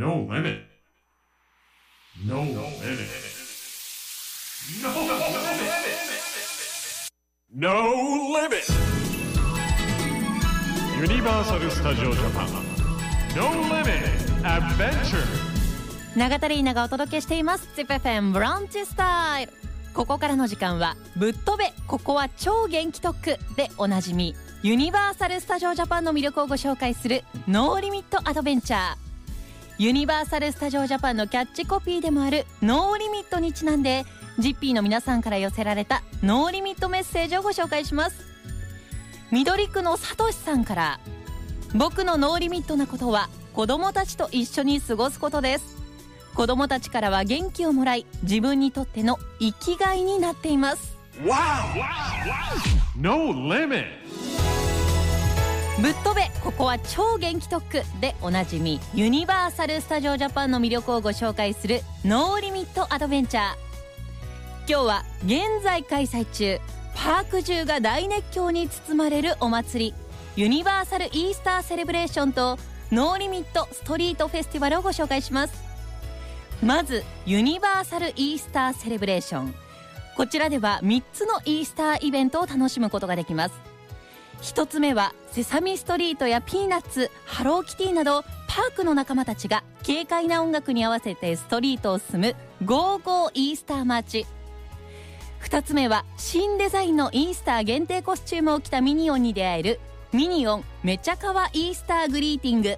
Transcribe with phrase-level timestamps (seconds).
[0.00, 0.62] No limit.
[2.26, 2.64] No limit.
[4.80, 5.60] No limit.
[7.52, 7.74] No
[8.32, 8.64] limit.
[10.98, 12.48] ユニバーサル・スタジオ・ジャパン
[13.36, 13.92] No Limit.
[14.42, 15.18] Adventure.
[16.16, 17.68] 永田玲奈がお届けしています。
[17.76, 19.52] ZIPFM ブランチスタイル
[19.92, 21.74] ここからの時間はぶっ飛べ。
[21.86, 24.34] ここは超元気特区でおなじみ。
[24.62, 27.22] ユニバーサル・スタジオ・ジャパンの魅力をご紹介する。
[27.46, 29.09] ノーリミット・アドベンチャー
[29.80, 34.04] ユニバーサル・スタジオ・ジャパンのキャッチコピーでもある No Limit にちなんで
[34.38, 38.26] ジッピーの皆さんから寄せられた No Limit メッセージをご紹介します。
[39.30, 41.00] 緑区のさとしさんから
[41.74, 45.78] 僕の No Limit なことは子供たちと一緒に過ごすことです。
[46.34, 50.94] 子供たちからは元気をもらい自分にとっての生きがいになっています。
[52.98, 53.86] No Limit.
[55.80, 56.30] ぶっ飛べ。
[56.44, 63.44] ここは超元気特区でおなじみユニバーサル・スタジオ・ジャパンの魅力をご紹介する No Limit アドベンチャー。
[64.68, 66.60] 今日は現在開催中。
[66.94, 69.94] パーク中が大熱狂に包まれるお祭り。
[70.36, 72.58] ユニバーサル・イースター・セレブレーションと
[72.92, 75.54] No Limit ストリート・フェスティバルをご紹介します。
[76.62, 79.54] まずユニバーサル・イースター・セレブレーション。
[80.14, 83.54] こちらでは3つのイースターイベントを楽しむことができます。
[84.42, 94.26] 1つ目はセサミストリートやピーナッツハローキティなどパークの仲間たちが軽快な音楽に合わせてストリートを進むゴーゴーイースターマーチ。
[95.42, 99.80] 2つ目は新デザインのイースター限定コスチュームを着たミニオンに出会える
[100.12, 102.76] ミニオンめちゃかわイースターグリーティング。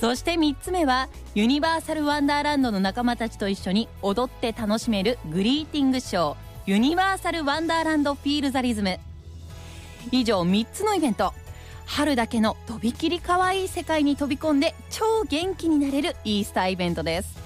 [0.00, 8.98] そして3つ目はユニバーサル・ワンダーランドの仲間たちと一緒に踊って楽しめるグリーティングショーユニバーサル・ワンダーランド・フィール・ザ・リズム。
[10.10, 11.32] 以上3つのイベント。
[11.86, 17.36] 春だけのとびきり可愛いい世界に飛び込んで超元気になれるイースターイベントです。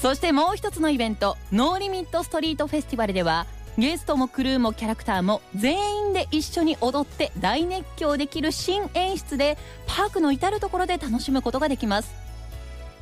[0.00, 1.36] そしてもう一つのイベント。
[1.52, 12.12] ノーリミットストリートフェスティバルではゲストもクルーもキャラクターも全員で一緒に踊って大熱狂できる新演出でパークの至る所で楽しむことができます。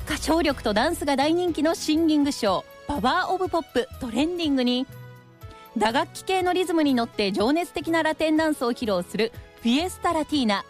[0.05, 4.87] 歌唱力とダンスが大人気のシンギングショーパワーオブポップトレンディングに
[5.77, 10.65] 打楽器系のリズムに乗って情熱的なラテンダンスを披露するフィエスタラティーナ。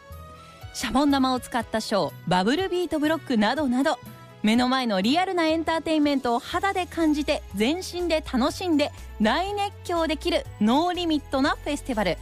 [0.73, 3.97] シャボン玉を使ったショーバブルビートブロックなどなど
[4.43, 8.91] 目の前のリアルなエンターテインメントを肌で感じて全身で楽しんで
[9.21, 12.17] 大熱狂できる No Limit なフェスティバル。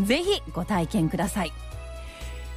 [0.00, 1.52] ぜひご体験ください。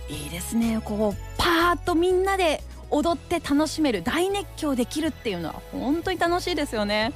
[0.09, 0.81] いいですね。
[0.83, 7.11] こうパーッとみんなで踊って楽しめる大熱狂できるっていうのは本当に楽しいですよね。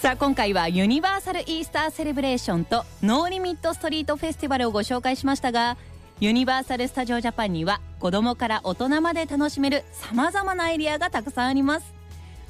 [0.00, 5.76] さあ今回はユニバーサル・イースター・セレブレーションとノーリミット・ストリート・フェスティバルをご紹介しましたが
[6.18, 11.94] ユニバーサル・スタジオ・ジャパンには子供から大人まで楽しめる様々なエリアがたくさんあります。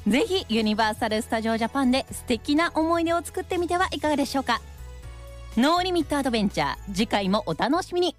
[0.07, 4.59] ぜひユニバーサル・スタジオ・ジャパンで素敵な思い出を作ってみてはいかがでしょうか。
[5.55, 8.15] ノーリミット・アドベンチャー次回もお楽しみに。